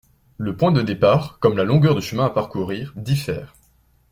[0.39, 3.53] Le point de départ, comme la longueur du chemin à parcourir diffèrent.